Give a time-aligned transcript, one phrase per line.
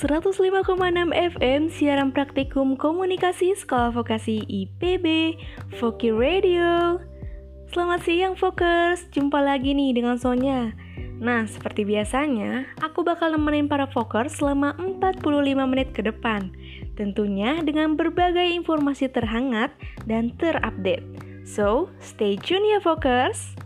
[0.00, 5.36] 105,6 FM siaran praktikum komunikasi Sekolah Vokasi IPB
[5.76, 6.96] Voki Radio.
[7.68, 10.72] Selamat siang Fokers, jumpa lagi nih dengan Sonya.
[11.20, 16.48] Nah, seperti biasanya, aku bakal nemenin para Fokers selama 45 menit ke depan.
[16.96, 19.68] Tentunya dengan berbagai informasi terhangat
[20.08, 21.04] dan terupdate.
[21.44, 23.59] So, stay tune ya Fokers.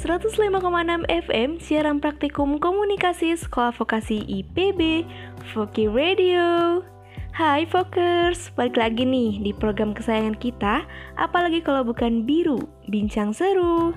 [0.00, 5.04] 105,6 FM siaran praktikum komunikasi Sekolah Vokasi IPB
[5.52, 6.80] Voki Radio.
[7.36, 10.88] Hai Fokers, balik lagi nih di program kesayangan kita,
[11.20, 13.92] apalagi kalau bukan biru, bincang seru.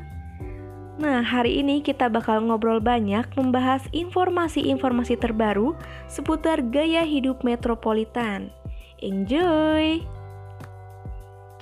[0.99, 5.71] Nah, hari ini kita bakal ngobrol banyak membahas informasi-informasi terbaru
[6.11, 8.51] seputar gaya hidup metropolitan.
[8.99, 10.03] Enjoy!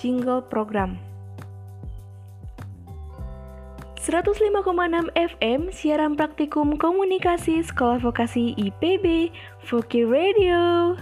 [0.01, 1.10] Jingle program.
[4.01, 9.29] 105,6 FM siaran praktikum komunikasi Sekolah Vokasi IPB
[9.69, 10.97] Voki Radio.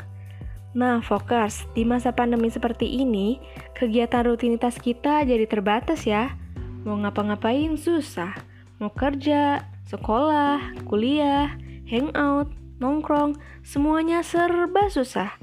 [0.75, 3.39] Nah, Fokers, di masa pandemi seperti ini,
[3.72, 6.36] kegiatan rutinitas kita jadi terbatas ya.
[6.83, 8.36] Mau ngapa-ngapain susah.
[8.83, 11.55] Mau kerja, sekolah, kuliah,
[11.88, 12.52] hangout,
[12.83, 15.39] nongkrong, semuanya serba susah.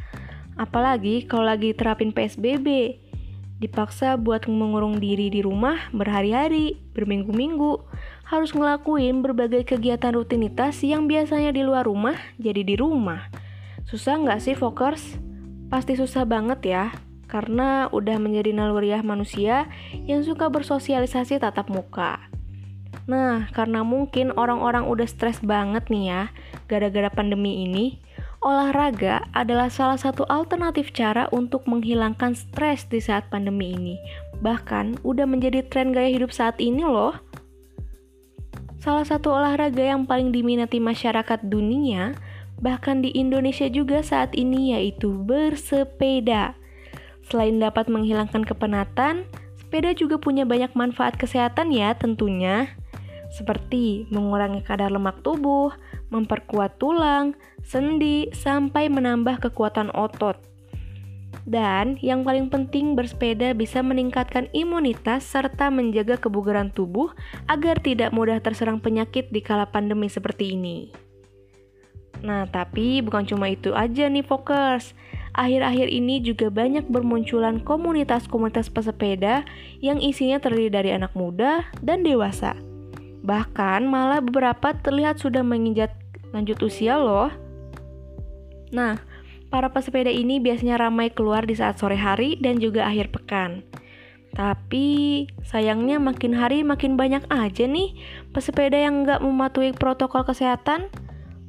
[0.60, 3.00] Apalagi kalau lagi terapin PSBB,
[3.56, 7.80] dipaksa buat mengurung diri di rumah berhari-hari, berminggu-minggu,
[8.28, 13.32] harus ngelakuin berbagai kegiatan rutinitas yang biasanya di luar rumah jadi di rumah.
[13.86, 15.16] Susah nggak sih, Fokers?
[15.72, 16.84] Pasti susah banget ya,
[17.26, 19.70] karena udah menjadi naluriah manusia
[20.06, 22.18] yang suka bersosialisasi tatap muka.
[23.06, 26.22] Nah, karena mungkin orang-orang udah stres banget nih ya,
[26.66, 28.02] gara-gara pandemi ini,
[28.44, 33.96] olahraga adalah salah satu alternatif cara untuk menghilangkan stres di saat pandemi ini.
[34.40, 37.16] Bahkan udah menjadi tren gaya hidup saat ini loh.
[38.80, 42.14] Salah satu olahraga yang paling diminati masyarakat dunia,
[42.62, 46.54] bahkan di Indonesia juga saat ini yaitu bersepeda.
[47.26, 49.26] Selain dapat menghilangkan kepenatan,
[49.58, 52.78] sepeda juga punya banyak manfaat kesehatan ya tentunya.
[53.30, 55.74] Seperti mengurangi kadar lemak tubuh,
[56.14, 57.34] memperkuat tulang,
[57.66, 60.38] sendi, sampai menambah kekuatan otot.
[61.46, 67.14] Dan yang paling penting bersepeda bisa meningkatkan imunitas serta menjaga kebugaran tubuh
[67.46, 70.90] agar tidak mudah terserang penyakit di kala pandemi seperti ini.
[72.26, 74.96] Nah, tapi bukan cuma itu aja nih Fokers.
[75.36, 79.44] Akhir-akhir ini juga banyak bermunculan komunitas-komunitas pesepeda
[79.84, 82.56] yang isinya terdiri dari anak muda dan dewasa.
[83.26, 85.90] Bahkan malah beberapa terlihat sudah menginjak
[86.30, 87.28] lanjut usia loh.
[88.70, 89.02] Nah,
[89.50, 93.66] para pesepeda ini biasanya ramai keluar di saat sore hari dan juga akhir pekan.
[94.36, 97.96] Tapi sayangnya makin hari makin banyak aja nih
[98.36, 100.92] pesepeda yang nggak mematuhi protokol kesehatan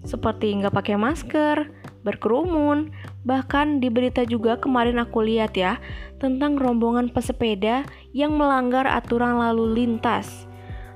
[0.07, 1.67] seperti nggak pakai masker,
[2.07, 2.95] berkerumun,
[3.27, 5.83] bahkan di berita juga kemarin aku lihat ya
[6.23, 7.83] tentang rombongan pesepeda
[8.15, 10.47] yang melanggar aturan lalu lintas.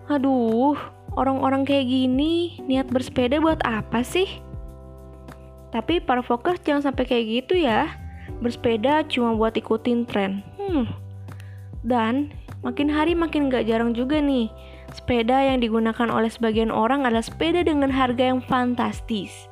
[0.09, 0.79] Aduh,
[1.13, 4.27] orang-orang kayak gini niat bersepeda buat apa sih?
[5.71, 7.87] Tapi para fokus jangan sampai kayak gitu ya.
[8.43, 10.43] Bersepeda cuma buat ikutin tren.
[10.59, 10.87] Hmm.
[11.81, 14.51] Dan makin hari makin gak jarang juga nih.
[14.91, 19.47] Sepeda yang digunakan oleh sebagian orang adalah sepeda dengan harga yang fantastis.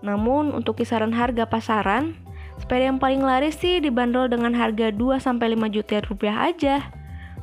[0.00, 2.16] Namun untuk kisaran harga pasaran,
[2.56, 5.36] sepeda yang paling laris sih dibanderol dengan harga 2-5
[5.68, 6.88] juta rupiah aja.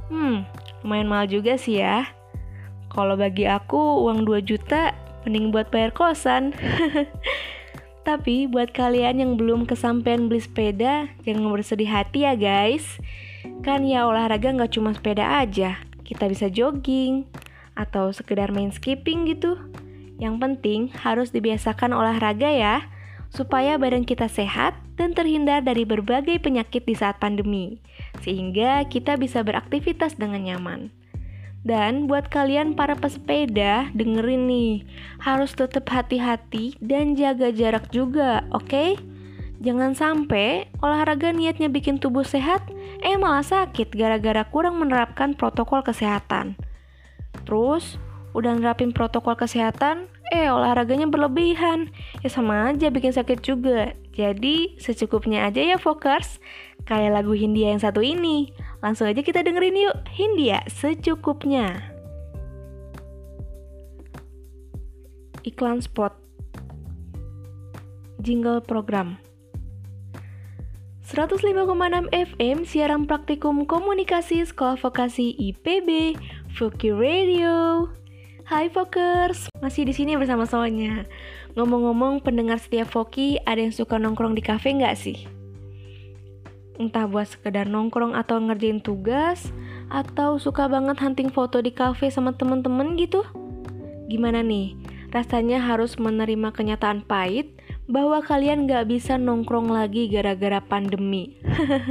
[0.09, 0.49] Hmm,
[0.81, 2.16] lumayan mahal juga sih ya.
[2.91, 4.95] Kalau bagi aku uang 2 juta
[5.27, 6.55] mending buat bayar kosan.
[8.07, 12.95] Tapi buat kalian yang belum kesampaian beli sepeda, jangan bersedih hati ya guys.
[13.67, 15.75] Kan ya olahraga nggak cuma sepeda aja,
[16.07, 17.27] kita bisa jogging
[17.75, 19.59] atau sekedar main skipping gitu.
[20.23, 22.87] Yang penting harus dibiasakan olahraga ya,
[23.27, 27.83] supaya badan kita sehat dan terhindar dari berbagai penyakit di saat pandemi,
[28.23, 30.96] sehingga kita bisa beraktivitas dengan nyaman.
[31.67, 34.75] Dan buat kalian para pesepeda, dengerin nih,
[35.19, 38.71] harus tetap hati-hati dan jaga jarak juga, oke?
[38.71, 38.89] Okay?
[39.59, 42.63] Jangan sampai olahraga niatnya bikin tubuh sehat,
[43.03, 46.55] eh malah sakit gara-gara kurang menerapkan protokol kesehatan.
[47.43, 47.99] Terus,
[48.31, 51.91] udah nerapin protokol kesehatan, eh olahraganya berlebihan,
[52.23, 53.91] ya sama aja bikin sakit juga.
[54.17, 56.41] Jadi, secukupnya aja ya Fokers,
[56.89, 58.49] kayak lagu Hindia yang satu ini.
[58.81, 61.93] Langsung aja kita dengerin yuk Hindia secukupnya.
[65.45, 66.17] Iklan spot
[68.17, 69.21] Jingle program
[71.07, 76.19] 105,6 FM siaran praktikum komunikasi Sekolah Vokasi IPB
[76.51, 77.87] Voki Radio.
[78.47, 81.03] Hai Fokers, masih di sini bersama Sonya.
[81.59, 85.27] Ngomong-ngomong, pendengar setiap Foki ada yang suka nongkrong di kafe nggak sih?
[86.79, 89.51] Entah buat sekedar nongkrong atau ngerjain tugas,
[89.91, 93.27] atau suka banget hunting foto di kafe sama temen-temen gitu?
[94.07, 94.79] Gimana nih?
[95.11, 97.51] Rasanya harus menerima kenyataan pahit
[97.91, 101.35] bahwa kalian nggak bisa nongkrong lagi gara-gara pandemi.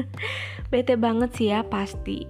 [0.73, 2.25] Bete banget sih ya, pasti.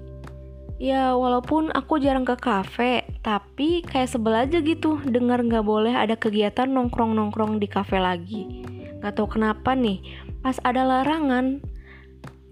[0.82, 6.14] Ya walaupun aku jarang ke kafe, tapi kayak sebel aja gitu dengar nggak boleh ada
[6.14, 8.62] kegiatan nongkrong-nongkrong di kafe lagi.
[9.02, 9.98] Gak tau kenapa nih,
[10.46, 11.58] pas ada larangan,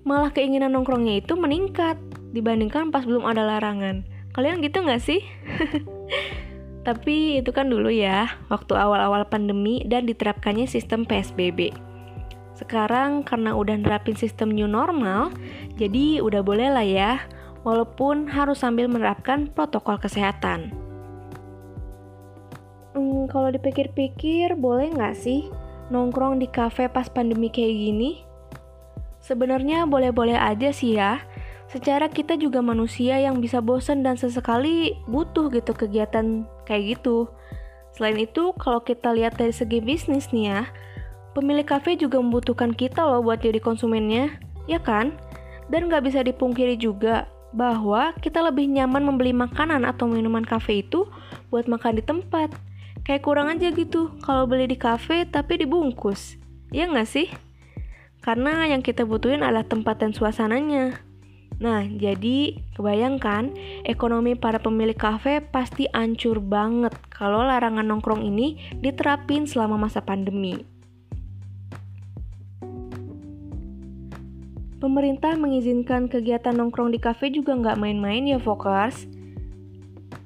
[0.03, 1.95] malah keinginan nongkrongnya itu meningkat
[2.35, 4.03] dibandingkan pas belum ada larangan.
[4.35, 5.23] Kalian gitu nggak sih?
[6.87, 11.71] tapi itu kan dulu ya, waktu awal-awal pandemi dan diterapkannya sistem PSBB.
[12.59, 15.31] Sekarang karena udah nerapin sistem new normal,
[15.79, 17.23] jadi udah boleh lah ya
[17.65, 20.71] walaupun harus sambil menerapkan protokol kesehatan.
[22.95, 25.51] Hmm, kalau dipikir-pikir, boleh nggak sih
[25.91, 28.11] nongkrong di kafe pas pandemi kayak gini?
[29.19, 31.25] Sebenarnya boleh-boleh aja sih ya.
[31.67, 37.27] Secara kita juga manusia yang bisa bosan dan sesekali butuh gitu kegiatan kayak gitu.
[37.97, 40.63] Selain itu, kalau kita lihat dari segi bisnis nih ya,
[41.35, 44.39] pemilik kafe juga membutuhkan kita loh buat jadi konsumennya,
[44.71, 45.19] ya kan?
[45.67, 51.07] Dan nggak bisa dipungkiri juga, bahwa kita lebih nyaman membeli makanan atau minuman kafe itu
[51.49, 52.51] buat makan di tempat.
[53.07, 56.35] Kayak kurang aja gitu kalau beli di kafe tapi dibungkus.
[56.75, 57.31] Ya nggak sih?
[58.19, 60.99] Karena yang kita butuhin adalah tempat dan suasananya.
[61.63, 63.55] Nah, jadi kebayangkan
[63.87, 70.74] ekonomi para pemilik kafe pasti ancur banget kalau larangan nongkrong ini diterapin selama masa pandemi.
[74.85, 79.09] Pemerintah mengizinkan kegiatan nongkrong di kafe juga nggak main-main ya Fokers.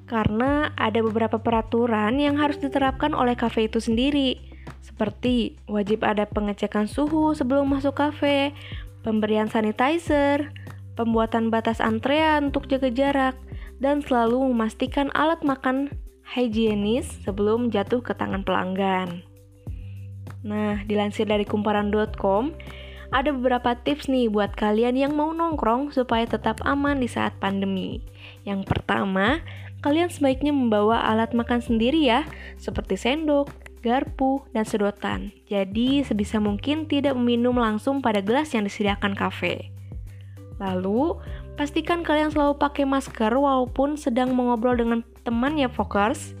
[0.03, 4.35] Karena ada beberapa peraturan yang harus diterapkan oleh kafe itu sendiri.
[4.83, 8.51] Seperti wajib ada pengecekan suhu sebelum masuk kafe,
[8.99, 10.51] pemberian sanitizer,
[10.99, 13.39] pembuatan batas antrean untuk jaga jarak,
[13.79, 15.87] dan selalu memastikan alat makan
[16.27, 19.23] higienis sebelum jatuh ke tangan pelanggan.
[20.43, 22.51] Nah, dilansir dari kumparan.com,
[23.09, 28.05] ada beberapa tips nih buat kalian yang mau nongkrong supaya tetap aman di saat pandemi.
[28.45, 29.41] Yang pertama,
[29.81, 32.29] kalian sebaiknya membawa alat makan sendiri ya,
[32.61, 33.49] seperti sendok,
[33.81, 35.33] garpu, dan sedotan.
[35.49, 39.73] Jadi, sebisa mungkin tidak meminum langsung pada gelas yang disediakan kafe.
[40.61, 41.17] Lalu,
[41.57, 46.37] pastikan kalian selalu pakai masker walaupun sedang mengobrol dengan teman ya, Fokers.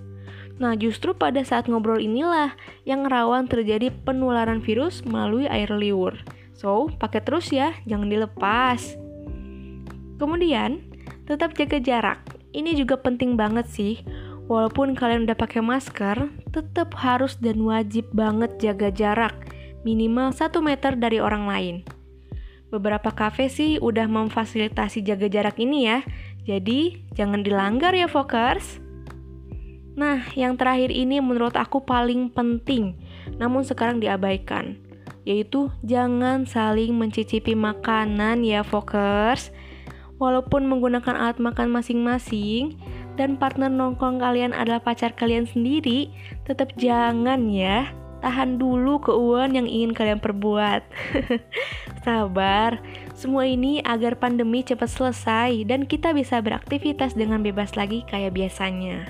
[0.59, 2.51] Nah, justru pada saat ngobrol inilah
[2.83, 6.19] yang rawan terjadi penularan virus melalui air liur.
[6.59, 8.99] So, pakai terus ya, jangan dilepas.
[10.19, 10.83] Kemudian,
[11.23, 12.19] tetap jaga jarak.
[12.51, 14.03] Ini juga penting banget sih.
[14.51, 19.39] Walaupun kalian udah pakai masker, tetap harus dan wajib banget jaga jarak.
[19.87, 21.75] Minimal 1 meter dari orang lain.
[22.67, 26.03] Beberapa kafe sih udah memfasilitasi jaga jarak ini ya.
[26.43, 28.83] Jadi, jangan dilanggar ya, Fokers.
[29.95, 32.99] Nah, yang terakhir ini menurut aku paling penting,
[33.39, 34.88] namun sekarang diabaikan
[35.29, 39.53] yaitu jangan saling mencicipi makanan ya Fokers.
[40.17, 42.75] Walaupun menggunakan alat makan masing-masing
[43.15, 46.11] dan partner nongkrong kalian adalah pacar kalian sendiri,
[46.43, 47.93] tetap jangan ya.
[48.19, 50.83] Tahan dulu keuangan yang ingin kalian perbuat.
[52.03, 52.83] Sabar,
[53.15, 59.07] semua ini agar pandemi cepat selesai dan kita bisa beraktivitas dengan bebas lagi kayak biasanya.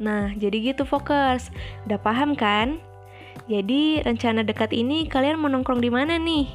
[0.00, 1.52] Nah, jadi gitu Fokers.
[1.84, 2.80] Udah paham kan?
[3.46, 6.50] Jadi, rencana dekat ini kalian mau nongkrong di mana nih?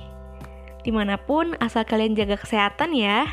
[0.83, 3.23] Di mana pun, asal kalian jaga kesehatan ya.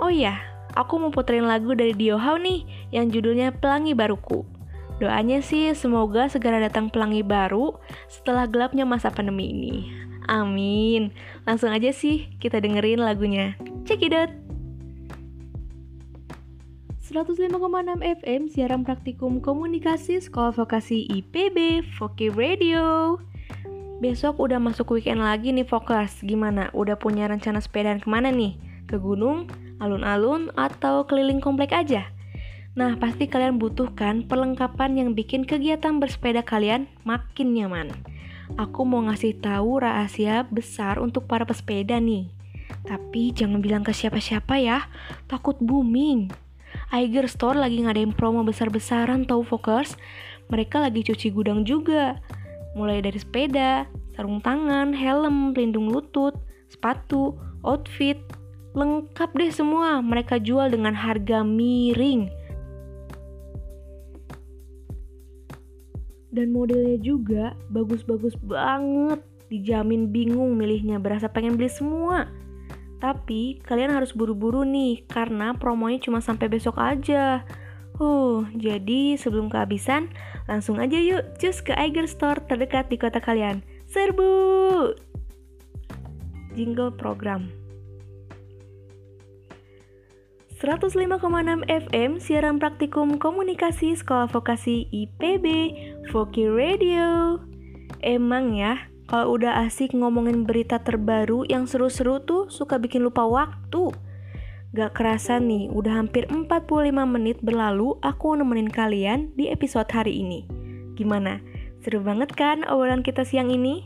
[0.00, 0.40] Oh iya,
[0.72, 4.48] aku mau puterin lagu dari Dio Hao nih, yang judulnya Pelangi Baruku.
[5.02, 7.74] Doanya sih semoga segera datang pelangi baru
[8.06, 9.76] setelah gelapnya masa pandemi ini.
[10.30, 11.10] Amin.
[11.42, 13.58] Langsung aja sih kita dengerin lagunya.
[13.58, 14.41] Out.
[17.12, 23.20] 105,6 FM siaran praktikum komunikasi Sekolah Vokasi IPB Voki Radio.
[24.00, 26.24] Besok udah masuk weekend lagi nih Fokus.
[26.24, 26.72] Gimana?
[26.72, 28.56] Udah punya rencana sepedaan ke mana nih?
[28.88, 29.44] Ke gunung,
[29.76, 32.08] alun-alun, atau keliling komplek aja?
[32.80, 37.92] Nah, pasti kalian butuhkan perlengkapan yang bikin kegiatan bersepeda kalian makin nyaman.
[38.56, 42.32] Aku mau ngasih tahu rahasia besar untuk para pesepeda nih.
[42.88, 44.88] Tapi jangan bilang ke siapa-siapa ya,
[45.28, 46.32] takut booming.
[46.92, 49.96] Aiger Store lagi ngadain promo besar-besaran tau Fokers.
[50.52, 52.20] Mereka lagi cuci gudang juga.
[52.76, 56.36] Mulai dari sepeda, sarung tangan, helm, pelindung lutut,
[56.68, 57.32] sepatu,
[57.64, 58.20] outfit,
[58.76, 60.04] lengkap deh semua.
[60.04, 62.28] Mereka jual dengan harga miring.
[66.28, 69.24] Dan modelnya juga bagus-bagus banget.
[69.48, 72.28] Dijamin bingung milihnya, berasa pengen beli semua.
[73.12, 77.44] Tapi kalian harus buru-buru nih, karena promonya cuma sampai besok aja.
[78.00, 80.08] Uh, jadi sebelum kehabisan,
[80.48, 83.60] langsung aja yuk cus ke Eiger Store terdekat di kota kalian.
[83.92, 84.96] Serbu!
[86.56, 87.52] Jingle program.
[90.56, 91.20] 105,6
[91.68, 95.46] FM siaran praktikum komunikasi Sekolah Vokasi IPB
[96.08, 97.36] Voki Radio.
[98.00, 103.92] Emang ya, kalau udah asik ngomongin berita terbaru yang seru-seru tuh suka bikin lupa waktu.
[104.72, 106.48] Gak kerasa nih, udah hampir 45
[107.04, 110.48] menit berlalu aku nemenin kalian di episode hari ini.
[110.96, 111.44] Gimana?
[111.84, 113.84] Seru banget kan obrolan kita siang ini?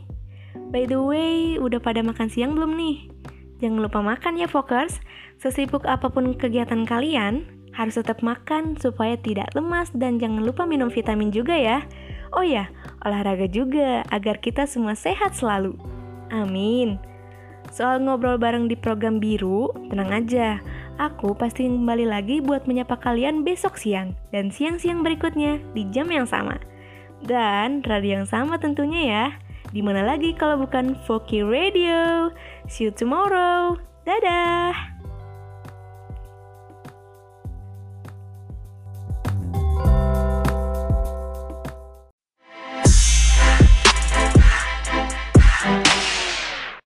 [0.71, 3.11] By the way, udah pada makan siang belum nih?
[3.59, 5.03] Jangan lupa makan ya, Fokers.
[5.43, 7.43] Sesibuk apa pun kegiatan kalian,
[7.75, 11.83] harus tetap makan supaya tidak lemas dan jangan lupa minum vitamin juga ya.
[12.31, 12.71] Oh ya,
[13.07, 15.73] olahraga juga agar kita semua sehat selalu.
[16.29, 16.99] Amin.
[17.71, 20.59] Soal ngobrol bareng di program biru, tenang aja.
[20.97, 26.25] Aku pasti kembali lagi buat menyapa kalian besok siang dan siang-siang berikutnya di jam yang
[26.25, 26.57] sama.
[27.21, 29.25] Dan radio yang sama tentunya ya.
[29.69, 32.31] Di mana lagi kalau bukan Foki Radio.
[32.71, 33.75] See you tomorrow.
[34.07, 34.96] Dadah!